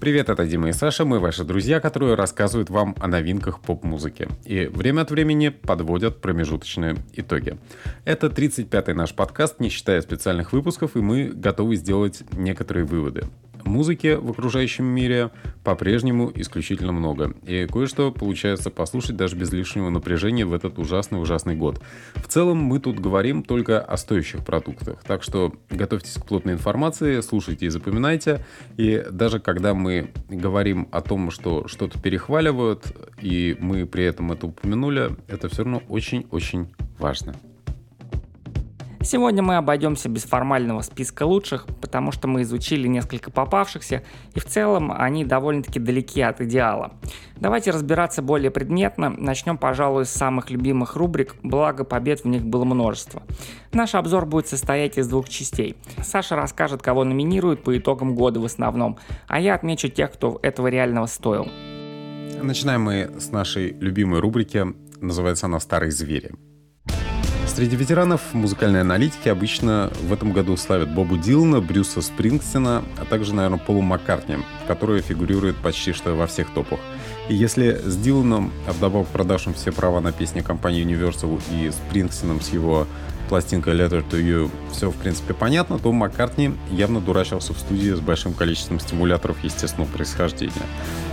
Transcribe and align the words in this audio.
Привет, 0.00 0.30
это 0.30 0.46
Дима 0.46 0.70
и 0.70 0.72
Саша, 0.72 1.04
мы 1.04 1.18
ваши 1.18 1.44
друзья, 1.44 1.78
которые 1.78 2.14
рассказывают 2.14 2.70
вам 2.70 2.96
о 2.98 3.06
новинках 3.06 3.60
поп-музыки 3.60 4.28
и 4.46 4.64
время 4.64 5.02
от 5.02 5.10
времени 5.10 5.50
подводят 5.50 6.22
промежуточные 6.22 6.96
итоги. 7.12 7.58
Это 8.06 8.28
35-й 8.28 8.94
наш 8.94 9.12
подкаст, 9.12 9.60
не 9.60 9.68
считая 9.68 10.00
специальных 10.00 10.54
выпусков, 10.54 10.96
и 10.96 11.00
мы 11.00 11.24
готовы 11.26 11.76
сделать 11.76 12.22
некоторые 12.32 12.86
выводы. 12.86 13.26
Музыки 13.64 14.14
в 14.14 14.30
окружающем 14.30 14.84
мире 14.84 15.30
по-прежнему 15.64 16.32
исключительно 16.34 16.92
много. 16.92 17.34
И 17.46 17.66
кое-что 17.70 18.10
получается 18.10 18.70
послушать 18.70 19.16
даже 19.16 19.36
без 19.36 19.52
лишнего 19.52 19.90
напряжения 19.90 20.44
в 20.44 20.54
этот 20.54 20.78
ужасный-ужасный 20.78 21.54
год. 21.54 21.80
В 22.14 22.26
целом 22.26 22.58
мы 22.58 22.80
тут 22.80 22.98
говорим 22.98 23.42
только 23.42 23.80
о 23.80 23.96
стоящих 23.96 24.44
продуктах. 24.44 25.02
Так 25.06 25.22
что 25.22 25.52
готовьтесь 25.68 26.14
к 26.14 26.24
плотной 26.24 26.54
информации, 26.54 27.20
слушайте 27.20 27.66
и 27.66 27.68
запоминайте. 27.68 28.44
И 28.76 29.04
даже 29.10 29.40
когда 29.40 29.74
мы 29.74 29.89
говорим 30.28 30.88
о 30.90 31.00
том, 31.00 31.30
что 31.30 31.66
что-то 31.68 31.98
перехваливают, 31.98 32.92
и 33.20 33.56
мы 33.60 33.86
при 33.86 34.04
этом 34.04 34.32
это 34.32 34.46
упомянули, 34.46 35.10
это 35.28 35.48
все 35.48 35.64
равно 35.64 35.82
очень-очень 35.88 36.72
важно. 36.98 37.34
Сегодня 39.02 39.42
мы 39.42 39.56
обойдемся 39.56 40.10
без 40.10 40.24
формального 40.24 40.82
списка 40.82 41.22
лучших, 41.24 41.66
потому 41.80 42.12
что 42.12 42.28
мы 42.28 42.42
изучили 42.42 42.86
несколько 42.86 43.30
попавшихся, 43.30 44.02
и 44.34 44.40
в 44.40 44.44
целом 44.44 44.92
они 44.92 45.24
довольно-таки 45.24 45.80
далеки 45.80 46.20
от 46.20 46.42
идеала. 46.42 46.92
Давайте 47.36 47.70
разбираться 47.70 48.20
более 48.20 48.50
предметно. 48.50 49.08
Начнем, 49.08 49.56
пожалуй, 49.56 50.04
с 50.04 50.10
самых 50.10 50.50
любимых 50.50 50.96
рубрик, 50.96 51.36
благо 51.42 51.84
побед 51.84 52.24
в 52.24 52.24
них 52.26 52.44
было 52.44 52.64
множество. 52.64 53.22
Наш 53.72 53.94
обзор 53.94 54.26
будет 54.26 54.48
состоять 54.48 54.98
из 54.98 55.08
двух 55.08 55.30
частей. 55.30 55.76
Саша 56.02 56.36
расскажет, 56.36 56.82
кого 56.82 57.04
номинируют 57.04 57.64
по 57.64 57.76
итогам 57.76 58.14
года 58.14 58.38
в 58.38 58.44
основном, 58.44 58.98
а 59.26 59.40
я 59.40 59.54
отмечу 59.54 59.88
тех, 59.88 60.12
кто 60.12 60.38
этого 60.42 60.66
реального 60.66 61.06
стоил. 61.06 61.48
Начинаем 62.42 62.82
мы 62.82 63.10
с 63.18 63.30
нашей 63.30 63.72
любимой 63.72 64.20
рубрики, 64.20 64.66
называется 65.00 65.46
она 65.46 65.58
«Старые 65.58 65.90
звери». 65.90 66.32
Среди 67.54 67.74
ветеранов 67.74 68.32
музыкальной 68.32 68.80
аналитики 68.80 69.28
обычно 69.28 69.90
в 70.02 70.12
этом 70.12 70.32
году 70.32 70.56
славят 70.56 70.94
Бобу 70.94 71.16
Дилана, 71.16 71.60
Брюса 71.60 72.00
Спрингстина, 72.00 72.84
а 72.96 73.04
также, 73.04 73.34
наверное, 73.34 73.58
Полу 73.58 73.82
Маккартни, 73.82 74.36
который 74.68 75.02
фигурирует 75.02 75.56
почти 75.56 75.92
что 75.92 76.14
во 76.14 76.28
всех 76.28 76.48
топах. 76.50 76.78
И 77.28 77.34
если 77.34 77.72
с 77.84 77.96
Диланом, 77.96 78.52
а 78.68 78.72
вдобавок 78.72 79.08
продавшим 79.08 79.52
все 79.54 79.72
права 79.72 80.00
на 80.00 80.12
песни 80.12 80.40
компании 80.40 80.86
Universal 80.86 81.42
и 81.52 81.70
Спрингстином 81.72 82.40
с 82.40 82.50
его 82.50 82.86
пластинкой 83.28 83.74
Letter 83.74 84.08
to 84.08 84.22
You 84.22 84.50
все, 84.72 84.90
в 84.90 84.96
принципе, 84.96 85.34
понятно, 85.34 85.80
то 85.80 85.90
Маккартни 85.92 86.52
явно 86.70 87.00
дурачился 87.00 87.52
в 87.52 87.58
студии 87.58 87.92
с 87.92 88.00
большим 88.00 88.32
количеством 88.32 88.78
стимуляторов 88.78 89.42
естественного 89.42 89.90
происхождения. 89.90 90.52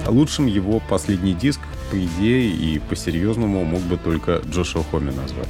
Лучшим 0.05 0.45
его 0.45 0.81
последний 0.87 1.33
диск, 1.33 1.59
по 1.91 1.95
идее 1.97 2.51
и 2.51 2.77
по-серьезному, 2.77 3.65
мог 3.65 3.81
бы 3.81 3.97
только 3.97 4.41
Джошуа 4.45 4.83
Хоми 4.91 5.11
назвать. 5.11 5.49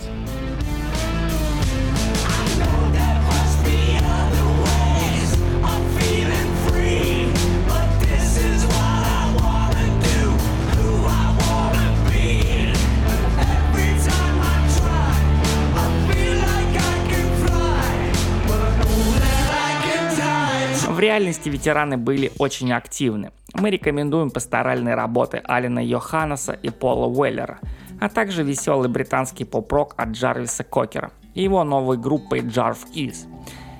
Реальности 21.18 21.50
ветераны 21.50 21.98
были 21.98 22.32
очень 22.38 22.72
активны. 22.72 23.32
Мы 23.56 23.72
рекомендуем 23.72 24.30
пасторальные 24.30 24.94
работы 24.94 25.42
Алина 25.44 25.84
Йоханнеса 25.84 26.54
и 26.54 26.70
Пола 26.70 27.08
Уэллера, 27.08 27.58
а 28.00 28.08
также 28.08 28.44
веселый 28.44 28.88
британский 28.88 29.44
поп-рок 29.44 29.96
от 29.98 30.10
Джарвиса 30.10 30.64
Кокера 30.64 31.10
и 31.34 31.42
его 31.42 31.64
новой 31.64 31.98
группой 31.98 32.42
Jarv 32.42 32.78
Is. 32.94 33.26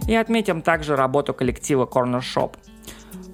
И 0.08 0.16
отметим 0.16 0.64
также 0.64 0.96
работу 0.96 1.36
коллектива 1.36 1.86
Corner 1.86 2.22
Shop. 2.22 2.54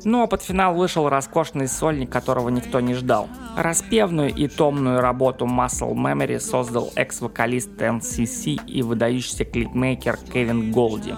Ну 0.03 0.21
а 0.21 0.27
под 0.27 0.41
финал 0.41 0.75
вышел 0.75 1.07
роскошный 1.07 1.69
сольник, 1.69 2.09
которого 2.09 2.49
никто 2.49 2.81
не 2.81 2.95
ждал. 2.95 3.29
Распевную 3.55 4.35
и 4.35 4.49
томную 4.49 4.99
работу 4.99 5.45
Muscle 5.45 5.93
Memory 5.93 6.39
создал 6.39 6.91
экс-вокалист 6.95 7.81
NCC 7.81 8.59
и 8.67 8.81
выдающийся 8.81 9.45
клипмейкер 9.45 10.17
Кевин 10.33 10.73
Голди 10.73 11.13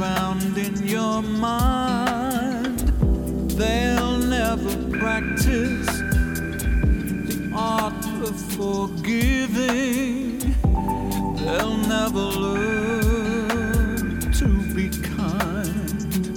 around 0.00 0.56
in 0.56 0.86
your 0.86 1.22
mind. 1.22 2.78
They'll 3.58 4.16
never 4.18 4.74
practice 4.98 5.90
the 7.28 7.50
art 7.54 8.04
of 8.22 8.34
forgiving. 8.56 10.38
They'll 11.44 11.76
never 11.96 12.24
learn 12.46 14.20
to 14.40 14.48
be 14.74 14.88
kind. 15.18 16.30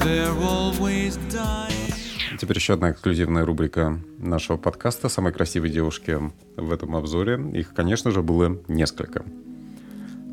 They're 0.00 0.38
always 0.42 1.18
dying. 1.30 2.38
Теперь 2.38 2.56
еще 2.56 2.72
одна 2.74 2.90
эксклюзивная 2.92 3.44
рубрика 3.44 4.00
нашего 4.18 4.56
подкаста 4.56 5.10
«Самые 5.10 5.34
красивые 5.34 5.70
девушки» 5.70 6.18
в 6.56 6.72
этом 6.72 6.96
обзоре. 6.96 7.38
Их, 7.52 7.74
конечно 7.74 8.10
же, 8.10 8.22
было 8.22 8.56
несколько. 8.66 9.26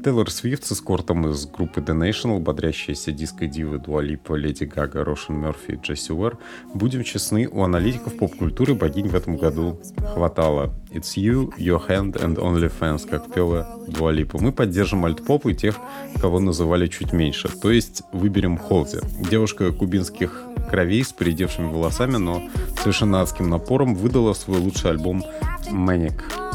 Тейлор 0.08 0.32
Свифт 0.32 0.64
с 0.64 0.72
эскортом 0.72 1.28
из 1.28 1.46
группы 1.48 1.82
The 1.82 1.94
National, 1.94 2.40
бодрящиеся 2.40 3.12
диско-дивы 3.12 3.78
Дуалипа, 3.78 4.36
Леди 4.36 4.64
Гага, 4.64 5.04
Рошен 5.04 5.36
Мерфи 5.36 5.72
и 5.72 5.76
Джесси 5.76 6.14
Уэр. 6.14 6.38
Будем 6.74 7.04
честны, 7.04 7.46
у 7.46 7.62
аналитиков 7.62 8.16
поп-культуры 8.16 8.74
богинь 8.74 9.10
в 9.10 9.16
этом 9.16 9.36
году 9.36 9.82
хватало. 10.14 10.74
It's 10.92 11.18
you, 11.18 11.52
your 11.58 11.86
hand 11.86 12.14
and 12.24 12.38
only 12.38 12.72
fans, 12.80 13.06
как 13.06 13.34
пела 13.34 13.68
Дуалипа. 13.90 14.40
Мы 14.40 14.54
поддержим 14.54 15.04
альт-поп 15.04 15.46
и 15.48 15.54
тех, 15.54 15.76
кого 16.22 16.40
называли 16.40 16.88
чуть 16.88 17.12
меньше. 17.12 17.50
То 17.50 17.70
есть 17.70 18.04
выберем 18.14 18.58
Холди. 18.58 19.00
Девушка 19.30 19.74
кубинских 19.74 20.42
кровей 20.70 21.04
с 21.04 21.12
поредевшими 21.12 21.70
волосами, 21.70 22.16
но 22.16 22.44
совершенно 22.82 23.22
адским 23.22 23.50
напором 23.50 23.94
выдала 23.94 24.32
свой 24.32 24.60
лучший 24.60 24.92
альбом 24.92 25.26
«Manic». 25.70 26.47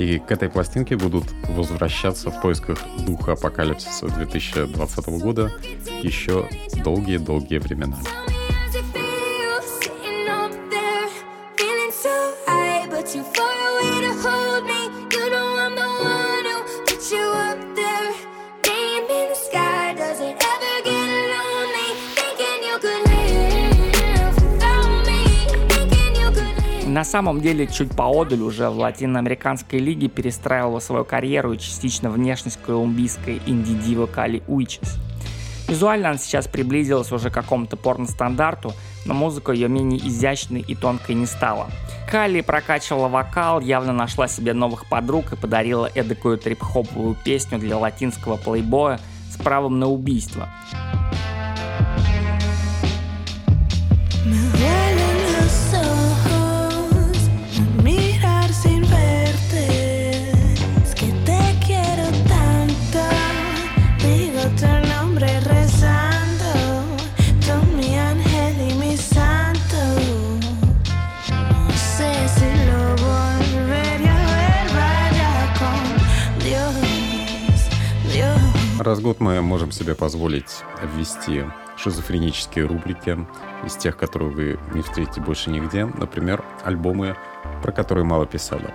И 0.00 0.18
к 0.18 0.32
этой 0.32 0.48
пластинке 0.48 0.96
будут 0.96 1.24
возвращаться 1.50 2.30
в 2.30 2.40
поисках 2.40 2.78
духа 3.06 3.32
апокалипсиса 3.32 4.06
2020 4.06 5.06
года 5.20 5.52
еще 6.02 6.48
долгие-долгие 6.82 7.58
времена. 7.58 7.98
you 13.12 13.24
far 13.34 13.49
На 26.90 27.04
самом 27.04 27.40
деле, 27.40 27.68
чуть 27.68 27.94
поодаль 27.94 28.40
уже 28.40 28.68
в 28.68 28.76
латиноамериканской 28.76 29.78
лиге 29.78 30.08
перестраивала 30.08 30.80
свою 30.80 31.04
карьеру 31.04 31.52
и 31.52 31.58
частично 31.58 32.10
внешность 32.10 32.60
колумбийской 32.60 33.40
инди-дива 33.46 34.06
Кали 34.06 34.42
Уичес. 34.48 34.96
Визуально 35.68 36.08
она 36.08 36.18
сейчас 36.18 36.48
приблизилась 36.48 37.12
уже 37.12 37.30
к 37.30 37.34
какому-то 37.34 37.76
порно-стандарту, 37.76 38.72
но 39.06 39.14
музыка 39.14 39.52
ее 39.52 39.68
менее 39.68 40.00
изящной 40.00 40.62
и 40.62 40.74
тонкой 40.74 41.14
не 41.14 41.26
стала. 41.26 41.68
Калли 42.10 42.40
прокачивала 42.40 43.06
вокал, 43.06 43.60
явно 43.60 43.92
нашла 43.92 44.26
себе 44.26 44.52
новых 44.52 44.88
подруг 44.88 45.32
и 45.32 45.36
подарила 45.36 45.88
эдакую 45.94 46.38
трип-хоповую 46.38 47.16
песню 47.24 47.60
для 47.60 47.78
латинского 47.78 48.36
плейбоя 48.36 48.98
с 49.32 49.40
правом 49.40 49.78
на 49.78 49.86
убийство. 49.86 50.48
Раз 78.90 78.98
в 78.98 79.02
год 79.02 79.20
мы 79.20 79.40
можем 79.40 79.70
себе 79.70 79.94
позволить 79.94 80.64
ввести 80.96 81.44
шизофренические 81.76 82.66
рубрики 82.66 83.16
из 83.64 83.76
тех, 83.76 83.96
которые 83.96 84.32
вы 84.32 84.58
не 84.74 84.82
встретите 84.82 85.20
больше 85.20 85.50
нигде. 85.50 85.84
Например, 85.84 86.44
альбомы, 86.64 87.16
про 87.62 87.70
которые 87.70 88.04
мало 88.04 88.26
писали. 88.26 88.74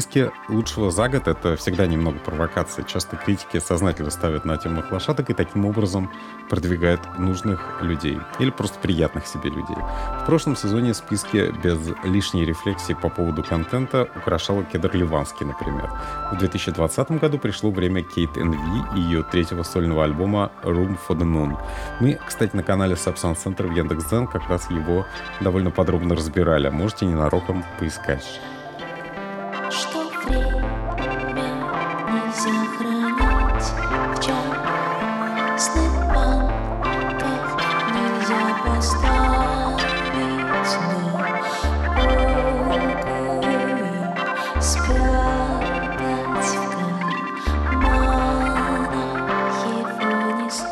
Списке 0.00 0.30
лучшего 0.48 0.92
за 0.92 1.08
год 1.08 1.26
это 1.26 1.56
всегда 1.56 1.84
немного 1.88 2.20
провокации. 2.20 2.84
Часто 2.86 3.16
критики 3.16 3.58
сознательно 3.58 4.10
ставят 4.10 4.44
на 4.44 4.56
темных 4.56 4.92
лошадок 4.92 5.28
и 5.30 5.34
таким 5.34 5.64
образом 5.64 6.08
продвигают 6.48 7.00
нужных 7.18 7.82
людей 7.82 8.16
или 8.38 8.50
просто 8.50 8.78
приятных 8.78 9.26
себе 9.26 9.50
людей. 9.50 9.76
В 10.22 10.26
прошлом 10.26 10.54
сезоне 10.54 10.94
списки 10.94 11.52
без 11.64 11.78
лишней 12.04 12.44
рефлексии 12.44 12.92
по 12.92 13.08
поводу 13.08 13.42
контента 13.42 14.08
украшала 14.14 14.62
Кедр 14.62 14.94
Ливанский, 14.94 15.44
например. 15.44 15.90
В 16.32 16.38
2020 16.38 17.10
году 17.12 17.38
пришло 17.38 17.72
время 17.72 18.04
Кейт 18.04 18.38
Энви 18.38 18.84
и 18.94 19.00
ее 19.00 19.24
третьего 19.24 19.64
сольного 19.64 20.04
альбома 20.04 20.52
Room 20.62 20.96
for 21.08 21.16
the 21.16 21.24
Moon. 21.24 21.58
Мы, 21.98 22.20
кстати, 22.24 22.54
на 22.54 22.62
канале 22.62 22.94
Subsound 22.94 23.36
Center 23.44 23.66
в 23.66 23.72
Яндекс.Дзен 23.72 24.28
как 24.28 24.48
раз 24.48 24.70
его 24.70 25.06
довольно 25.40 25.72
подробно 25.72 26.14
разбирали. 26.14 26.68
Можете 26.68 27.06
ненароком 27.06 27.64
поискать. 27.80 28.40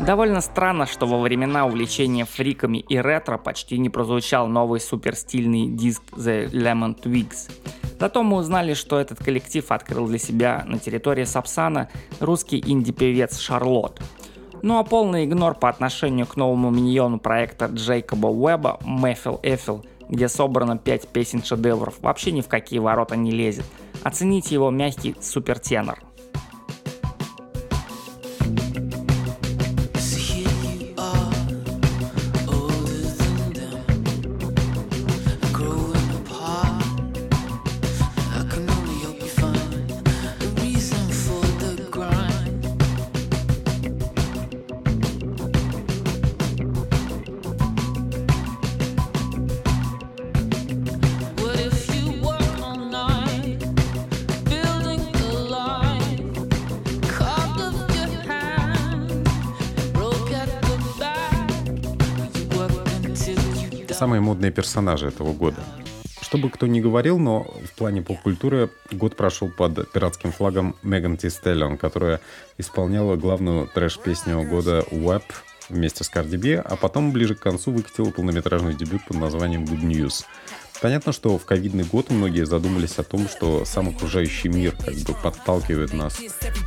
Довольно 0.07 0.41
странно, 0.41 0.87
что 0.87 1.07
во 1.07 1.21
времена 1.21 1.67
увлечения 1.67 2.25
фриками 2.25 2.79
и 2.79 2.97
ретро 2.97 3.39
почти 3.39 3.77
не 3.79 3.91
прозвучал 3.91 4.47
новый 4.47 4.79
суперстильный 4.79 5.67
диск 5.67 6.03
The 6.13 6.49
Lemon 6.53 6.95
Twigs. 7.03 7.51
Зато 7.99 8.23
мы 8.23 8.37
узнали, 8.37 8.75
что 8.75 8.99
этот 8.99 9.19
коллектив 9.19 9.65
открыл 9.73 10.07
для 10.07 10.19
себя 10.19 10.65
на 10.67 10.79
территории 10.79 11.25
Сапсана 11.25 11.89
русский 12.21 12.63
инди-певец 12.65 13.39
Шарлот. 13.39 14.01
Ну 14.63 14.79
а 14.79 14.85
полный 14.85 15.25
игнор 15.25 15.55
по 15.55 15.69
отношению 15.69 16.27
к 16.27 16.37
новому 16.37 16.71
миньону 16.71 17.19
проекта 17.19 17.67
Джейкоба 17.67 18.27
Уэба 18.29 18.81
Мэфил 18.83 19.41
Эфил, 19.43 19.85
где 20.09 20.29
собрано 20.29 20.77
5 20.77 21.09
песен 21.09 21.43
шедевров, 21.43 22.01
вообще 22.01 22.33
ни 22.33 22.41
в 22.41 22.49
какие 22.49 22.79
ворота 22.79 23.17
не 23.17 23.31
лезет. 23.31 23.65
Оцените 24.03 24.55
его 24.55 24.71
мягкий 24.71 25.15
супертенор. 25.21 26.03
Самые 63.97 64.21
модные 64.21 64.53
персонажи 64.53 65.09
этого 65.09 65.33
года. 65.33 65.57
Что 66.21 66.37
бы 66.39 66.51
кто 66.51 66.67
ни 66.67 66.81
говорил, 66.81 67.19
но 67.19 67.45
в 67.45 67.73
плане 67.77 68.03
поп-культуры 68.03 68.69
год 68.91 69.17
прошел 69.17 69.49
под 69.49 69.91
пиратским 69.91 70.33
флагом 70.33 70.77
Меган 70.83 71.17
Ти 71.17 71.31
Стеллион, 71.31 71.79
которая 71.79 72.21
исполняла 72.59 73.17
главную 73.17 73.69
трэш-песню 73.69 74.43
года 74.43 74.85
«Web» 74.91 75.23
вместе 75.71 76.05
с 76.05 76.11
Cardi 76.13 76.37
B, 76.37 76.61
а 76.61 76.77
потом 76.77 77.11
ближе 77.11 77.35
к 77.35 77.41
концу 77.41 77.73
выкатила 77.73 78.11
полнометражный 78.11 78.75
дебют 78.75 79.03
под 79.07 79.17
названием 79.17 79.65
«Good 79.65 79.83
News». 79.83 80.25
Понятно, 80.81 81.13
что 81.13 81.39
в 81.39 81.45
ковидный 81.45 81.85
год 81.85 82.11
многие 82.11 82.45
задумались 82.47 82.99
о 82.99 83.03
том, 83.03 83.29
что 83.29 83.65
сам 83.65 83.89
окружающий 83.89 84.49
мир 84.49 84.75
как 84.77 84.95
бы 84.95 85.15
подталкивает 85.15 85.93
нас 85.93 86.19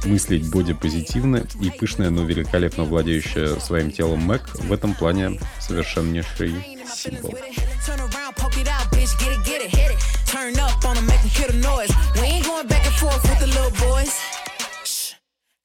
мыслить 0.06 0.50
бодипозитивно, 0.50 1.46
и 1.62 1.70
пышная, 1.70 2.10
но 2.10 2.24
великолепно 2.24 2.84
владеющая 2.84 3.60
своим 3.60 3.92
телом 3.92 4.20
Мэг 4.20 4.50
в 4.56 4.74
этом 4.74 4.94
плане 4.96 5.40
совершеннейший 5.60 6.56
символ. 6.96 7.36
Turn 10.32 10.56
up 10.60 10.86
on 10.86 10.96
them, 10.96 11.08
make 11.08 11.20
them 11.22 11.30
hear 11.30 11.48
the 11.48 11.58
noise. 11.58 11.90
We 12.22 12.28
ain't 12.28 12.46
going 12.46 12.68
back 12.68 12.86
and 12.86 12.94
forth 12.94 13.24
with 13.24 13.40
the 13.40 13.48
little 13.48 13.72
boys. 13.82 14.14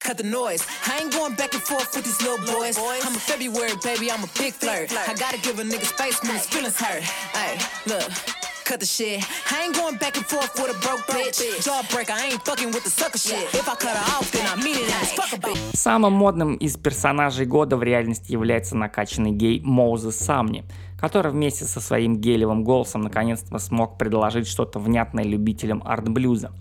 Cut 0.05 0.17
the 0.17 0.23
noise. 0.23 0.65
I 0.85 0.99
ain't 0.99 1.11
going 1.11 1.33
back 1.33 1.53
and 1.55 1.63
forth 1.63 1.95
with 1.95 2.05
these 2.05 2.21
little 2.21 2.37
boys. 2.45 2.77
I'm 2.77 3.15
a 3.15 3.19
February 3.19 3.73
baby, 3.83 4.11
I'm 4.11 4.23
a 4.23 4.29
big 4.37 4.53
flirt. 4.53 4.93
I 4.93 5.15
gotta 5.15 5.39
give 5.39 5.57
a 5.57 5.63
nigga 5.63 5.85
space 5.85 6.21
when 6.21 6.33
his 6.33 6.45
feelings 6.45 6.79
hurt. 6.79 7.01
Hey, 7.33 7.57
look. 7.87 8.11
cut 8.65 8.79
the 8.79 8.85
shit. 8.85 9.23
I 9.53 9.63
ain't 9.63 9.75
going 9.75 9.97
back 9.97 10.17
and 10.17 10.25
forth 10.25 10.53
with 10.55 10.75
a 10.75 10.79
broke 10.85 11.05
bitch. 11.07 11.39
Jawbreaker, 11.65 12.11
I 12.11 12.25
ain't 12.31 12.43
fucking 12.45 12.71
with 12.71 12.83
the 12.83 12.89
sucker 12.89 13.17
shit. 13.17 13.45
If 13.53 13.67
I 13.69 13.75
cut 13.75 13.95
her 13.95 14.17
off, 14.17 14.31
then 14.31 14.45
I 14.45 14.55
mean 14.61 14.75
it 14.75 14.89
as 15.01 15.11
fuck 15.13 15.33
a 15.33 15.37
bitch. 15.37 15.57
Самым 15.75 16.13
модным 16.13 16.55
из 16.55 16.75
персонажей 16.77 17.45
года 17.45 17.77
в 17.77 17.83
реальности 17.83 18.31
является 18.31 18.75
накачанный 18.75 19.31
гей 19.31 19.61
Моузес 19.63 20.17
Самни, 20.17 20.65
который 20.99 21.31
вместе 21.31 21.65
со 21.65 21.79
своим 21.79 22.17
гелиевым 22.17 22.63
голосом 22.63 23.01
наконец-то 23.01 23.57
смог 23.59 23.97
предложить 23.97 24.47
что-то 24.47 24.79
внятное 24.79 25.23
любителям 25.23 25.81
арт-блюза. 25.85 26.51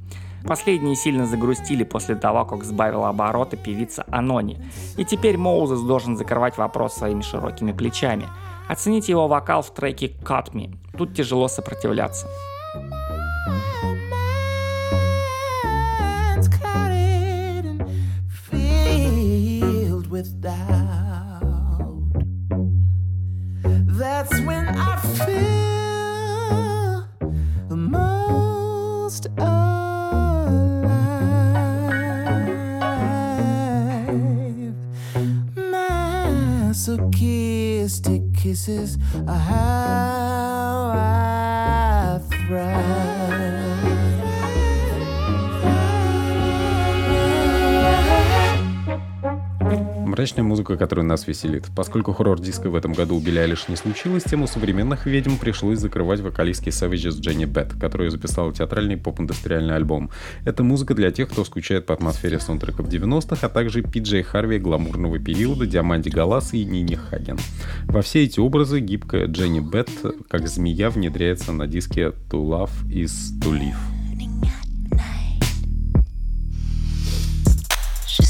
Последние 0.47 0.95
сильно 0.95 1.27
загрустили 1.27 1.85
после 1.85 2.15
того, 2.17 2.45
как 2.45 2.65
сбавила 2.65 3.09
обороты 3.09 3.57
певица 3.57 4.05
Anohni. 4.11 4.59
И 4.97 5.05
теперь 5.05 5.39
Moses 5.39 5.81
должен 5.81 6.17
закрывать 6.17 6.59
вопрос 6.59 6.95
своими 6.95 7.23
широкими 7.23 7.73
плечами– 7.73 8.29
Оцените 8.69 9.13
его 9.13 9.29
вокал 9.29 9.63
в 9.63 9.71
треке 9.71 10.13
Cut 10.23 10.53
Me. 10.53 10.75
Тут 10.97 11.15
тяжело 11.15 11.49
сопротивляться. 11.49 12.27
Masochistic 37.05 38.23
kisses 38.35 38.97
are 39.29 39.39
how 39.39 40.93
I 40.95 42.21
thrive. 42.47 43.74
Мрачная 50.15 50.45
музыка, 50.45 50.77
которая 50.77 51.05
нас 51.05 51.27
веселит. 51.27 51.65
Поскольку 51.75 52.13
хоррор-диска 52.13 52.71
в 52.71 52.77
этом 52.77 52.93
году 52.93 53.17
у 53.17 53.21
лишь 53.21 53.67
не 53.67 53.75
случилось, 53.75 54.23
тему 54.23 54.47
современных 54.47 55.07
ведьм 55.07 55.39
пришлось 55.39 55.81
закрывать 55.81 56.21
вокалистки 56.21 56.69
Savages 56.69 57.19
Дженни 57.19 57.47
Бет, 57.47 57.73
которая 57.81 58.11
записала 58.11 58.53
театральный 58.53 58.97
поп-индустриальный 58.97 59.75
альбом. 59.75 60.11
Это 60.45 60.63
музыка 60.63 60.95
для 60.95 61.11
тех, 61.11 61.31
кто 61.31 61.45
скучает 61.45 61.87
по 61.87 61.95
атмосфере 61.95 62.39
саундтреков 62.39 62.87
90-х, 62.87 63.45
а 63.45 63.51
также 63.51 63.83
Пиджей 63.83 64.23
Харви 64.23 64.61
гламурного 64.61 65.19
периода, 65.19 65.67
Диаманди 65.67 66.11
Галас 66.11 66.55
и 66.55 66.65
Нини 66.65 66.95
Хаген. 66.95 67.41
Во 67.87 68.01
все 68.01 68.23
эти 68.23 68.39
образы 68.39 68.79
гибкая 68.79 69.27
Дженни 69.27 69.59
Бет, 69.59 69.91
как 70.31 70.47
змея, 70.47 70.91
внедряется 70.91 71.51
на 71.51 71.67
диске 71.67 72.13
To 72.31 72.35
Love 72.35 72.71
is 72.89 73.11
To 73.41 73.51
Live. 73.51 73.75
She 78.07 78.23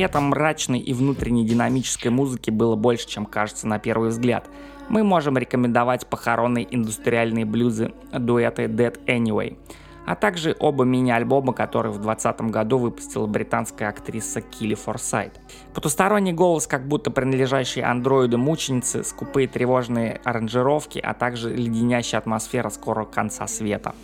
При 0.00 0.06
этом 0.06 0.30
мрачной 0.30 0.78
и 0.78 0.94
внутренней 0.94 1.44
динамической 1.44 2.10
музыки 2.10 2.48
было 2.48 2.74
больше, 2.74 3.06
чем 3.06 3.26
кажется 3.26 3.66
на 3.66 3.78
первый 3.78 4.08
взгляд. 4.08 4.48
Мы 4.88 5.04
можем 5.04 5.36
рекомендовать 5.36 6.06
похоронные 6.06 6.66
индустриальные 6.74 7.44
блюзы 7.44 7.92
дуэты 8.10 8.64
Dead 8.64 8.98
Anyway, 9.04 9.58
а 10.06 10.16
также 10.16 10.56
оба 10.58 10.84
мини-альбома, 10.84 11.52
которые 11.52 11.92
в 11.92 12.00
2020 12.00 12.50
году 12.50 12.78
выпустила 12.78 13.26
британская 13.26 13.90
актриса 13.90 14.40
Килли 14.40 14.74
Форсайт. 14.74 15.38
Потусторонний 15.74 16.32
голос, 16.32 16.66
как 16.66 16.88
будто 16.88 17.10
принадлежащий 17.10 17.82
андроиду 17.82 18.38
мученицы, 18.38 19.04
скупые 19.04 19.48
тревожные 19.48 20.18
аранжировки, 20.24 20.98
а 20.98 21.12
также 21.12 21.54
леденящая 21.54 22.22
атмосфера 22.22 22.70
скорого 22.70 23.10
конца 23.10 23.46
света. 23.46 23.94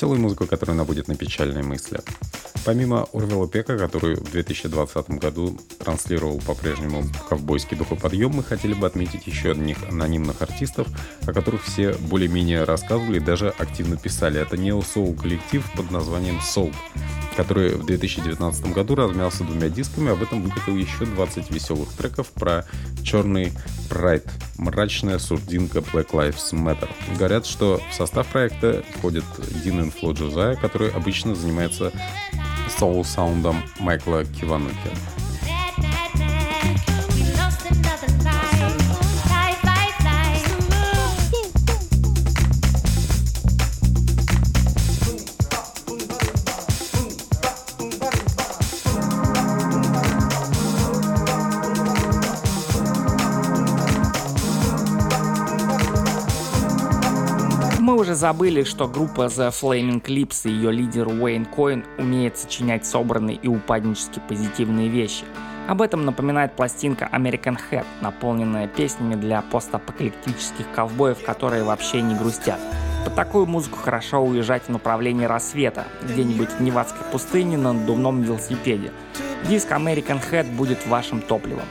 Веселую 0.00 0.20
музыку, 0.20 0.46
которая 0.46 0.74
наводит 0.78 1.08
на 1.08 1.14
печальные 1.14 1.62
мысли. 1.62 2.00
Помимо 2.64 3.06
Орвела 3.12 3.46
Пека, 3.46 3.76
который 3.76 4.14
в 4.14 4.30
2020 4.30 5.10
году 5.10 5.58
транслировал 5.78 6.38
по-прежнему 6.38 7.04
ковбойский 7.28 7.76
духоподъем, 7.76 8.30
мы 8.30 8.42
хотели 8.42 8.72
бы 8.72 8.86
отметить 8.86 9.26
еще 9.26 9.50
одних 9.50 9.76
анонимных 9.90 10.40
артистов, 10.40 10.88
о 11.26 11.32
которых 11.34 11.64
все 11.64 11.92
более-менее 11.92 12.64
рассказывали 12.64 13.18
и 13.18 13.20
даже 13.20 13.50
активно 13.50 13.98
писали. 13.98 14.40
Это 14.40 14.56
нео-соул 14.56 15.14
коллектив 15.14 15.70
под 15.76 15.90
названием 15.90 16.38
Soul 16.38 16.74
который 17.40 17.74
в 17.74 17.86
2019 17.86 18.66
году 18.74 18.94
размялся 18.96 19.44
двумя 19.44 19.70
дисками, 19.70 20.12
об 20.12 20.22
этом 20.22 20.42
выкатил 20.42 20.76
еще 20.76 21.06
20 21.06 21.50
веселых 21.50 21.88
треков 21.94 22.28
про 22.32 22.66
черный 23.02 23.54
прайд, 23.88 24.26
мрачная 24.58 25.18
сурдинка 25.18 25.78
Black 25.78 26.10
Lives 26.10 26.52
Matter. 26.52 26.90
Говорят, 27.16 27.46
что 27.46 27.80
в 27.90 27.94
состав 27.94 28.26
проекта 28.26 28.84
входит 28.94 29.24
Дин 29.64 29.80
Инфло 29.80 30.12
Джозая, 30.12 30.54
который 30.56 30.90
обычно 30.90 31.34
занимается 31.34 31.92
соул-саундом 32.78 33.62
Майкла 33.78 34.26
Кивануки. 34.26 34.90
Забыли, 58.20 58.64
что 58.64 58.86
группа 58.86 59.22
The 59.22 59.48
Flaming 59.48 60.02
Lips 60.02 60.42
и 60.44 60.50
ее 60.50 60.70
лидер 60.70 61.08
Уэйн 61.08 61.46
Коин 61.46 61.86
умеет 61.96 62.36
сочинять 62.36 62.84
собранные 62.84 63.36
и 63.36 63.48
упаднически 63.48 64.20
позитивные 64.28 64.88
вещи. 64.88 65.24
Об 65.66 65.80
этом 65.80 66.04
напоминает 66.04 66.54
пластинка 66.54 67.08
American 67.12 67.58
Head, 67.70 67.86
наполненная 68.02 68.68
песнями 68.68 69.14
для 69.14 69.40
постапокалиптических 69.40 70.70
ковбоев, 70.74 71.24
которые 71.24 71.64
вообще 71.64 72.02
не 72.02 72.14
грустят. 72.14 72.58
Под 73.04 73.14
такую 73.14 73.46
музыку 73.46 73.78
хорошо 73.78 74.22
уезжать 74.22 74.64
в 74.64 74.68
направлении 74.68 75.24
рассвета, 75.24 75.86
где-нибудь 76.02 76.50
в 76.50 76.60
Невадской 76.60 77.06
пустыне 77.10 77.56
на 77.56 77.72
надувном 77.72 78.20
велосипеде. 78.20 78.92
Диск 79.48 79.70
American 79.70 80.20
Head 80.30 80.54
будет 80.56 80.86
вашим 80.86 81.22
топливом. 81.22 81.64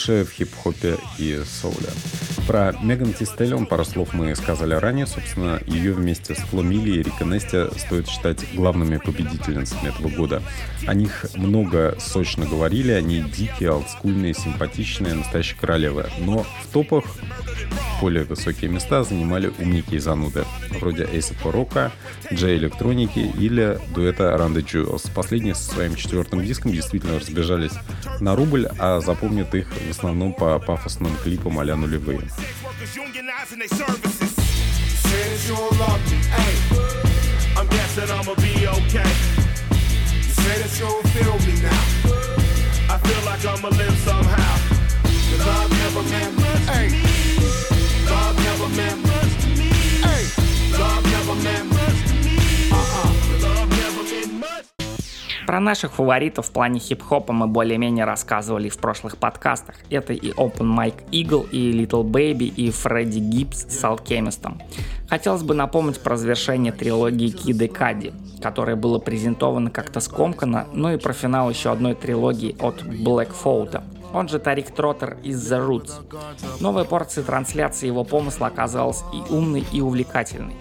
Лучшее 0.00 0.24
в 0.24 0.30
хип-хопе 0.30 0.96
и 1.18 1.42
соуле. 1.44 1.90
Про 2.50 2.74
Меган 2.82 3.12
Тистеллион 3.12 3.64
пару 3.64 3.84
слов 3.84 4.12
мы 4.12 4.34
сказали 4.34 4.74
ранее. 4.74 5.06
Собственно, 5.06 5.60
ее 5.68 5.92
вместе 5.92 6.34
с 6.34 6.38
Фло 6.38 6.62
и 6.62 7.00
Рика 7.00 7.24
Нести 7.24 7.78
стоит 7.78 8.08
считать 8.08 8.44
главными 8.56 8.96
победительницами 8.96 9.90
этого 9.90 10.08
года. 10.08 10.42
О 10.84 10.92
них 10.92 11.26
много 11.36 11.94
сочно 12.00 12.46
говорили, 12.46 12.90
они 12.90 13.20
дикие, 13.20 13.70
олдскульные, 13.70 14.34
симпатичные, 14.34 15.14
настоящие 15.14 15.60
королевы. 15.60 16.06
Но 16.18 16.42
в 16.42 16.72
топах 16.72 17.04
более 18.00 18.24
высокие 18.24 18.70
места 18.70 19.04
занимали 19.04 19.52
умники 19.58 19.94
и 19.94 19.98
зануды, 19.98 20.44
вроде 20.80 21.04
Эйсапа 21.04 21.52
Рока, 21.52 21.92
Джей 22.32 22.56
Электроники 22.56 23.18
или 23.18 23.78
дуэта 23.94 24.24
the 24.24 24.64
Jewels. 24.64 25.08
Последние 25.14 25.54
со 25.54 25.70
своим 25.70 25.94
четвертым 25.94 26.44
диском 26.44 26.72
действительно 26.72 27.18
разбежались 27.18 27.72
на 28.20 28.34
рубль, 28.34 28.68
а 28.78 29.00
запомнят 29.00 29.54
их 29.54 29.68
в 29.68 29.90
основном 29.90 30.32
по 30.32 30.58
пафосным 30.58 31.14
клипам 31.22 31.58
а-ля 31.58 31.76
нулевые. 31.76 32.22
utilizing 33.50 33.58
their 33.58 33.68
services. 33.68 34.34
Since 35.02 35.48
you 35.48 35.54
don't 35.56 35.78
love 35.78 36.10
me, 36.10 36.18
hey, 36.18 36.54
I'm 37.56 37.66
guessing 37.68 38.10
I'ma 38.10 38.34
be 38.34 38.66
okay. 38.66 39.10
You 40.12 40.32
say 40.42 40.58
that 40.62 40.72
you 40.78 40.86
don't 40.86 41.08
feel 41.08 41.36
me 41.46 41.60
now. 41.62 42.94
I 42.94 42.98
feel 42.98 43.22
like 43.24 43.44
I'ma 43.44 43.68
live 43.68 43.96
somehow. 43.98 44.58
Cause 45.02 45.46
I've 45.46 45.70
never 45.70 45.99
Про 55.60 55.66
наших 55.66 55.92
фаворитов 55.92 56.46
в 56.46 56.52
плане 56.52 56.80
хип-хопа 56.80 57.34
мы 57.34 57.46
более-менее 57.46 58.06
рассказывали 58.06 58.70
в 58.70 58.78
прошлых 58.78 59.18
подкастах. 59.18 59.74
Это 59.90 60.14
и 60.14 60.32
Open 60.32 60.74
Mike 60.74 61.10
Eagle, 61.10 61.50
и 61.50 61.70
Little 61.72 62.02
Baby, 62.02 62.46
и 62.46 62.70
Фредди 62.70 63.18
Гибс 63.18 63.66
с 63.68 63.84
Алкемистом. 63.84 64.58
Хотелось 65.10 65.42
бы 65.42 65.54
напомнить 65.54 66.00
про 66.00 66.16
завершение 66.16 66.72
трилогии 66.72 67.28
Киды 67.28 67.68
Кади, 67.68 68.14
которое 68.40 68.74
было 68.74 68.98
презентовано 68.98 69.70
как-то 69.70 70.00
скомканно, 70.00 70.66
ну 70.72 70.94
и 70.94 70.96
про 70.96 71.12
финал 71.12 71.50
еще 71.50 71.70
одной 71.70 71.94
трилогии 71.94 72.56
от 72.58 72.82
Black 72.82 73.28
Fold 73.44 73.82
он 74.14 74.28
же 74.28 74.40
Тарик 74.40 74.70
Троттер 74.70 75.18
из 75.22 75.52
The 75.52 75.64
Roots. 75.64 75.92
Новая 76.60 76.84
порция 76.84 77.22
трансляции 77.22 77.86
его 77.86 78.02
помысла 78.02 78.48
оказалась 78.48 79.04
и 79.12 79.32
умной, 79.32 79.64
и 79.72 79.80
увлекательной. 79.80 80.56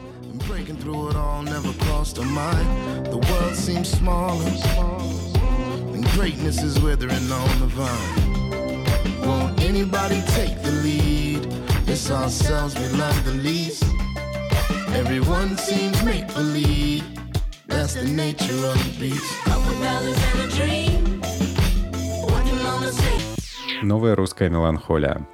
Greatness 6.14 6.62
is 6.62 6.80
withering 6.80 7.30
on 7.32 7.60
the 7.60 7.66
vine. 7.66 9.26
Won't 9.26 9.60
anybody 9.64 10.22
take 10.28 10.62
the 10.62 10.70
lead? 10.70 11.46
It's 11.88 12.10
ourselves 12.10 12.74
we 12.78 12.86
love 12.96 13.24
the 13.24 13.32
least. 13.32 13.84
Everyone 14.94 15.56
seems 15.58 16.02
make 16.04 16.26
believe. 16.32 17.04
That's 17.66 17.94
the 17.94 18.04
nature 18.04 18.54
of 18.66 18.78
the 18.84 18.96
beast. 19.00 19.24
Couple 19.44 19.74
dollars 19.82 20.16
and 20.30 20.40
a 20.40 20.48
dream. 20.56 21.20
Working 22.30 22.60
on 22.64 22.80
the 22.82 22.92
stage. 22.92 23.82
Новая 23.82 24.14
русская 24.14 24.48
меланхолия. 24.48 25.26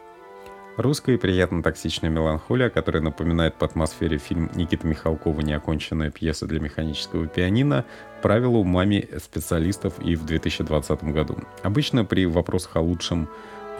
Русская 0.78 1.16
и 1.16 1.18
приятно 1.18 1.64
токсичная 1.64 2.10
меланхолия, 2.10 2.70
которая 2.70 3.02
напоминает 3.02 3.56
по 3.56 3.66
атмосфере 3.66 4.18
фильм 4.18 4.52
Никиты 4.56 4.86
Михалкова 4.88 5.40
«Неоконченная 5.40 6.12
пьеса 6.12 6.48
для 6.48 6.60
механического 6.60 7.28
пианино», 7.28 7.86
правила 8.22 8.58
умами 8.58 9.08
специалистов 9.18 9.94
и 10.04 10.16
в 10.16 10.26
2020 10.26 11.06
году. 11.06 11.38
Обычно 11.64 12.04
при 12.04 12.26
вопросах 12.26 12.76
о 12.76 12.82
лучшем 12.82 13.30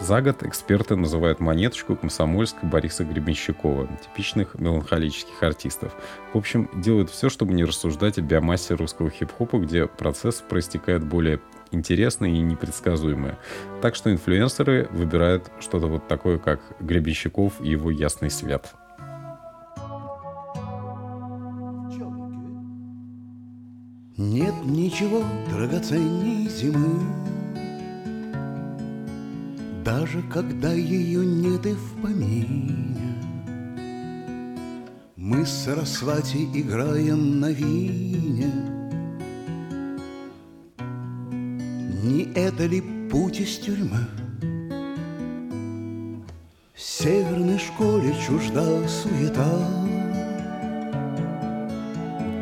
за 0.00 0.22
год 0.22 0.42
эксперты 0.42 0.96
называют 0.96 1.38
монеточку 1.38 1.96
Комсомольск 1.96 2.56
Бориса 2.62 3.04
Гребенщикова, 3.04 3.88
типичных 4.02 4.54
меланхолических 4.54 5.42
артистов. 5.42 5.94
В 6.32 6.38
общем, 6.38 6.70
делают 6.74 7.10
все, 7.10 7.28
чтобы 7.28 7.52
не 7.52 7.64
рассуждать 7.64 8.16
о 8.18 8.22
биомассе 8.22 8.74
русского 8.74 9.10
хип-хопа, 9.10 9.58
где 9.58 9.86
процесс 9.86 10.36
проистекает 10.36 11.04
более 11.04 11.40
интересное 11.70 12.30
и 12.30 12.40
непредсказуемое. 12.40 13.38
Так 13.82 13.94
что 13.94 14.12
инфлюенсеры 14.12 14.88
выбирают 14.90 15.50
что-то 15.60 15.86
вот 15.86 16.08
такое, 16.08 16.38
как 16.38 16.60
Гребенщиков 16.80 17.60
и 17.60 17.70
его 17.70 17.90
ясный 17.90 18.30
свет. 18.30 18.74
Нет 24.18 24.54
ничего 24.64 25.22
драгоценней 25.50 26.48
зимы, 26.48 27.00
Даже 29.84 30.22
когда 30.32 30.72
ее 30.72 31.24
нет 31.24 31.66
и 31.66 31.74
в 31.74 32.02
помине. 32.02 32.96
Мы 35.16 35.44
с 35.44 35.50
Сарасвати 35.50 36.44
играем 36.54 37.40
на 37.40 37.50
вине— 37.50 38.50
Не 42.06 42.32
это 42.36 42.66
ли 42.66 42.80
путь 43.10 43.40
из 43.40 43.58
тюрьмы? 43.58 44.06
В 46.72 46.80
северной 46.80 47.58
школе 47.58 48.14
чужда 48.24 48.64
суета, 48.86 49.58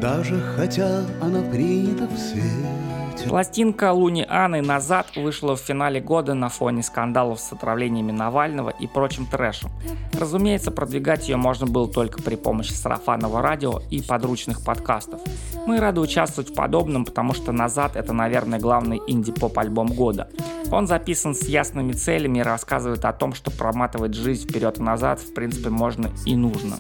Даже 0.02 0.38
хотя 0.54 1.06
она 1.23 1.40
принята 1.50 2.06
в 2.06 2.18
свете, 2.18 2.93
Пластинка 3.28 3.93
Луни 3.93 4.26
Анны 4.28 4.61
«Назад» 4.61 5.16
вышла 5.16 5.57
в 5.57 5.61
финале 5.61 6.00
года 6.00 6.35
на 6.35 6.49
фоне 6.49 6.83
скандалов 6.83 7.40
с 7.40 7.52
отравлениями 7.52 8.12
Навального 8.12 8.71
и 8.71 8.87
прочим 8.87 9.26
трэшем. 9.26 9.71
Разумеется, 10.12 10.71
продвигать 10.71 11.28
ее 11.28 11.37
можно 11.37 11.66
было 11.66 11.88
только 11.88 12.23
при 12.23 12.37
помощи 12.37 12.73
сарафанного 12.73 13.43
радио 13.43 13.81
и 13.90 14.02
подручных 14.02 14.62
подкастов. 14.64 15.21
Мы 15.66 15.81
рады 15.81 16.00
участвовать 16.00 16.50
в 16.50 16.54
подобном, 16.54 17.04
потому 17.04 17.35
что 17.35 17.52
«Назад»— 17.52 17.93
это, 17.97 18.12
наверное, 18.12 18.61
главный 18.61 19.00
инди-поп-альбом 19.07 19.88
года. 19.88 20.28
Он 20.71 20.87
записан 20.87 21.35
с 21.35 21.43
ясными 21.49 21.93
целями 21.93 22.38
и 22.38 22.43
рассказывает 22.43 23.04
о 23.04 23.12
том, 23.12 23.35
что 23.35 23.50
проматывать 23.50 24.14
жизнь 24.14 24.49
вперед 24.49 24.78
и 24.78 24.83
назад 24.83 25.21
в 25.21 25.35
принципе 25.35 25.71
можно 25.71 26.11
и 26.26 26.37
нужно. 26.37 26.76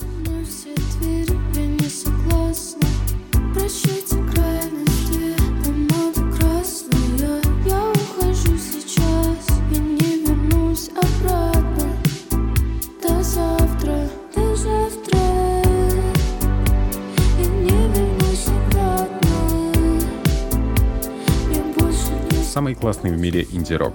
Самый 22.74 22.80
классный 22.80 23.10
в 23.12 23.18
мире 23.18 23.46
инди-рок. 23.52 23.94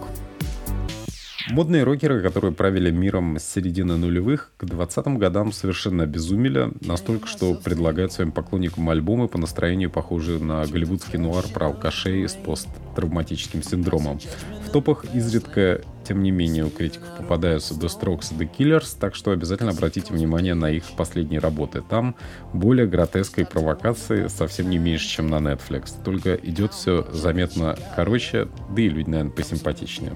Модные 1.50 1.82
рокеры, 1.84 2.22
которые 2.22 2.52
правили 2.52 2.92
миром 2.92 3.38
с 3.40 3.44
середины 3.44 3.98
нулевых, 3.98 4.52
к 4.58 4.66
20-м 4.66 5.18
годам 5.18 5.52
совершенно 5.52 6.04
обезумели, 6.04 6.70
настолько, 6.82 7.28
что 7.28 7.56
предлагают 7.56 8.14
своим 8.14 8.32
поклонникам 8.32 8.88
альбомы 8.88 9.28
по 9.28 9.40
настроению, 9.40 9.90
похожие 9.90 10.38
на 10.38 10.68
голливудский 10.68 11.18
нуар 11.18 11.46
про 11.52 11.68
алкашей 11.68 12.30
с 12.30 12.34
посттравматическим 12.34 13.64
синдромом. 13.64 14.20
В 14.64 14.70
топах 14.70 15.06
изредка, 15.16 15.82
тем 16.08 16.22
не 16.22 16.30
менее, 16.30 16.66
у 16.66 16.70
критиков 16.70 17.08
попадаются 17.18 17.74
The 17.74 17.88
Strokes 17.88 18.32
и 18.32 18.44
The 18.44 18.50
Killers, 18.56 18.96
так 19.00 19.16
что 19.16 19.32
обязательно 19.32 19.72
обратите 19.72 20.14
внимание 20.14 20.54
на 20.54 20.70
их 20.70 20.84
последние 20.96 21.40
работы. 21.40 21.82
Там 21.82 22.16
более 22.54 22.86
гротеска 22.86 23.42
и 23.42 23.44
провокации 23.44 24.28
совсем 24.28 24.70
не 24.70 24.78
меньше, 24.78 25.08
чем 25.08 25.28
на 25.28 25.38
Netflix. 25.38 25.94
Только 26.06 26.36
идет 26.36 26.74
все 26.74 27.08
заметно 27.12 27.76
короче, 27.96 28.48
да 28.70 28.82
и 28.84 28.90
люди, 28.90 29.10
наверное, 29.10 29.32
посимпатичнее. 29.32 30.14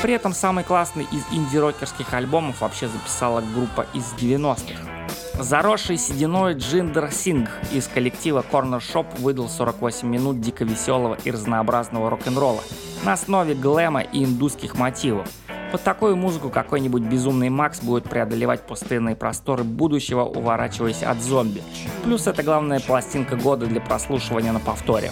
При 0.00 0.14
этом 0.14 0.32
самый 0.32 0.62
классный 0.62 1.04
из 1.10 1.24
инди-рокерских 1.32 2.14
альбомов 2.14 2.60
вообще 2.60 2.86
записала 2.86 3.40
группа 3.40 3.84
из 3.92 4.04
90-х. 4.14 5.42
Заросший 5.42 5.98
сединой 5.98 6.54
Джиндер 6.54 7.10
Синг 7.10 7.50
из 7.72 7.88
коллектива 7.88 8.44
Corner 8.48 8.78
Shop 8.78 9.20
выдал 9.20 9.48
48 9.48 10.06
минут 10.06 10.40
дико 10.40 10.64
веселого 10.64 11.18
и 11.24 11.32
разнообразного 11.32 12.08
рок-н-ролла 12.08 12.62
на 13.04 13.14
основе 13.14 13.54
глэма 13.54 14.02
и 14.02 14.24
индусских 14.24 14.76
мотивов. 14.76 15.28
Под 15.70 15.82
такую 15.82 16.16
музыку 16.16 16.48
какой-нибудь 16.48 17.02
безумный 17.02 17.50
Макс 17.50 17.80
будет 17.80 18.04
преодолевать 18.04 18.62
пустынные 18.62 19.14
просторы 19.14 19.64
будущего, 19.64 20.22
уворачиваясь 20.22 21.02
от 21.02 21.20
зомби. 21.20 21.62
Плюс 22.04 22.26
это 22.26 22.42
главная 22.42 22.80
пластинка 22.80 23.36
года 23.36 23.66
для 23.66 23.80
прослушивания 23.80 24.52
на 24.52 24.60
повторе. 24.60 25.10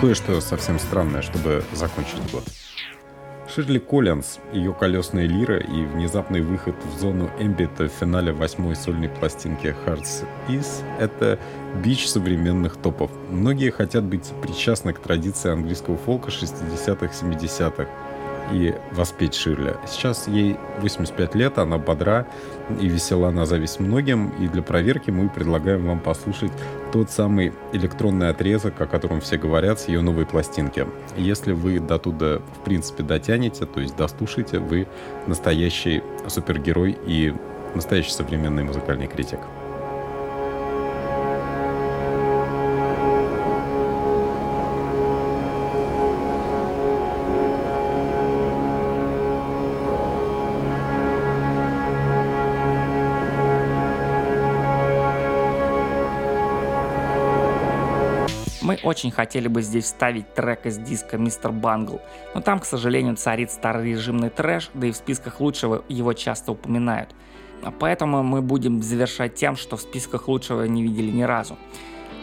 Кое-что 0.00 0.40
совсем 0.40 0.78
странное, 0.78 1.22
чтобы 1.22 1.64
закончить 1.72 2.30
год. 2.32 2.44
Ширли 3.52 3.78
Коллинз, 3.78 4.38
ее 4.52 4.74
колесная 4.74 5.26
лира 5.26 5.58
и 5.58 5.84
внезапный 5.84 6.42
выход 6.42 6.74
в 6.84 7.00
зону 7.00 7.30
эмбита 7.38 7.88
в 7.88 7.92
финале 7.92 8.32
восьмой 8.32 8.76
сольной 8.76 9.08
пластинки 9.08 9.74
Hearts 9.86 10.26
Is— 10.48 10.84
это 11.00 11.38
бич 11.82 12.06
современных 12.06 12.76
топов. 12.76 13.10
Многие 13.30 13.70
хотят 13.70 14.04
быть 14.04 14.30
причастны 14.42 14.92
к 14.92 14.98
традиции 15.00 15.50
английского 15.50 15.96
фолка 15.96 16.28
60-х, 16.28 17.06
70-х 17.06 17.88
и 18.52 18.74
воспеть 18.92 19.34
Ширли. 19.34 19.76
Сейчас 19.86 20.28
ей 20.28 20.56
85 20.80 21.34
лет, 21.34 21.58
она 21.58 21.78
бодра 21.78 22.26
и 22.80 22.88
весела 22.88 23.30
на 23.30 23.46
зависть 23.46 23.80
многим, 23.80 24.30
и 24.40 24.48
для 24.48 24.62
проверки 24.62 25.10
мы 25.10 25.28
предлагаем 25.28 25.86
вам 25.86 26.00
послушать 26.00 26.52
тот 26.92 27.10
самый 27.10 27.52
электронный 27.72 28.30
отрезок, 28.30 28.80
о 28.80 28.86
котором 28.86 29.20
все 29.20 29.36
говорят, 29.36 29.80
с 29.80 29.88
ее 29.88 30.00
новой 30.00 30.26
пластинки. 30.26 30.86
Если 31.16 31.52
вы 31.52 31.80
до 31.80 31.98
туда, 31.98 32.38
в 32.38 32.64
принципе, 32.64 33.02
дотянете, 33.02 33.66
то 33.66 33.80
есть 33.80 33.96
дослушаете, 33.96 34.58
вы 34.58 34.86
настоящий 35.26 36.02
супергерой 36.26 36.96
и 37.06 37.34
настоящий 37.74 38.12
современный 38.12 38.64
музыкальный 38.64 39.06
критик. 39.06 39.40
Очень 58.82 59.10
хотели 59.10 59.48
бы 59.48 59.62
здесь 59.62 59.84
вставить 59.84 60.34
трек 60.34 60.66
из 60.66 60.78
диска 60.78 61.18
«Мистер 61.18 61.52
Бангл», 61.52 62.00
но 62.34 62.40
там, 62.40 62.60
к 62.60 62.64
сожалению, 62.64 63.16
царит 63.16 63.50
старорежимный 63.50 64.30
трэш, 64.30 64.70
да 64.74 64.86
и 64.86 64.92
в 64.92 64.96
списках 64.96 65.40
лучшего 65.40 65.84
его 65.88 66.12
часто 66.12 66.52
упоминают. 66.52 67.14
Поэтому 67.78 68.22
мы 68.22 68.42
будем 68.42 68.82
завершать 68.82 69.34
тем, 69.34 69.56
что 69.56 69.76
в 69.76 69.80
списках 69.80 70.28
лучшего 70.28 70.64
не 70.64 70.82
видели 70.82 71.10
ни 71.10 71.22
разу. 71.22 71.56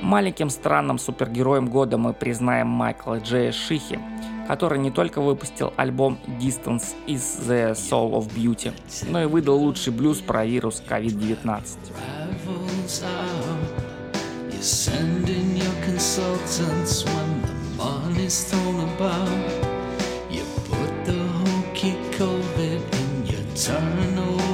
Маленьким 0.01 0.49
странным 0.49 0.97
супергероем 0.99 1.67
года 1.67 1.97
мы 1.97 2.13
признаем 2.13 2.67
Майкла 2.67 3.19
Джея 3.19 3.51
Шихи, 3.51 3.99
который 4.47 4.77
не 4.79 4.91
только 4.91 5.21
выпустил 5.21 5.73
альбом 5.77 6.19
Distance 6.39 6.95
is 7.07 7.47
the 7.47 7.71
Soul 7.71 8.11
of 8.13 8.33
Beauty, 8.35 8.73
но 9.09 9.23
и 9.23 9.25
выдал 9.25 9.57
лучший 9.57 9.93
блюз 9.93 10.19
про 10.19 10.45
вирус 10.45 10.83
COVID-19. 10.87 11.77
Consultants 15.85 17.05
when 17.05 17.41
the 17.43 17.53
money's 17.77 18.43
thrown 18.45 18.79
about. 18.89 19.29
You 20.31 20.43
put 20.67 21.05
the 21.05 21.21
hokey 21.41 21.93
COVID 22.17 22.81
in 23.01 23.25
your 23.27 23.45
turnover. 23.55 24.45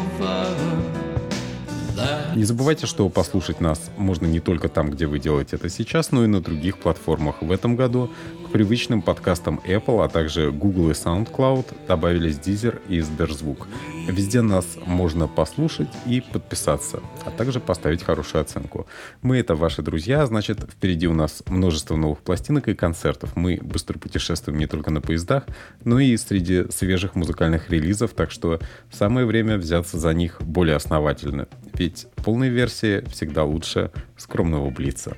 Не 2.35 2.43
забывайте, 2.43 2.85
что 2.85 3.07
послушать 3.09 3.61
нас 3.61 3.91
можно 3.97 4.25
не 4.25 4.39
только 4.39 4.67
там, 4.67 4.89
где 4.89 5.05
вы 5.05 5.19
делаете 5.19 5.55
это 5.55 5.69
сейчас, 5.69 6.11
но 6.11 6.23
и 6.23 6.27
на 6.27 6.41
других 6.41 6.77
платформах. 6.77 7.41
В 7.41 7.51
этом 7.51 7.75
году 7.75 8.09
к 8.51 8.53
привычным 8.53 9.01
подкастам 9.01 9.61
Apple, 9.65 10.03
а 10.03 10.09
также 10.09 10.51
Google 10.51 10.89
и 10.89 10.93
SoundCloud 10.93 11.87
добавились 11.87 12.35
Deezer 12.35 12.81
и 12.89 12.99
Сберзвук. 12.99 13.65
Везде 14.09 14.41
нас 14.41 14.77
можно 14.85 15.29
послушать 15.29 15.87
и 16.05 16.19
подписаться, 16.19 16.99
а 17.25 17.31
также 17.31 17.61
поставить 17.61 18.03
хорошую 18.03 18.41
оценку. 18.41 18.87
Мы— 19.21 19.37
это 19.39 19.55
ваши 19.55 19.81
друзья, 19.81 20.25
значит, 20.25 20.59
впереди 20.69 21.07
у 21.07 21.13
нас 21.13 21.43
множество 21.47 21.95
новых 21.95 22.19
пластинок 22.19 22.67
и 22.67 22.73
концертов. 22.73 23.37
Мы 23.37 23.57
быстро 23.61 23.97
путешествуем 23.97 24.59
не 24.59 24.67
только 24.67 24.91
на 24.91 24.99
поездах, 24.99 25.45
но 25.85 26.01
и 26.01 26.17
среди 26.17 26.69
свежих 26.71 27.15
музыкальных 27.15 27.69
релизов, 27.69 28.11
так 28.11 28.31
что 28.31 28.59
самое 28.91 29.25
время 29.25 29.57
взяться 29.57 29.97
за 29.97 30.13
них 30.13 30.41
более 30.41 30.75
основательно. 30.75 31.47
Ведь 31.73 32.05
полная 32.17 32.49
версия 32.49 33.01
всегда 33.05 33.45
лучше 33.45 33.91
скромного 34.17 34.69
блица. 34.71 35.15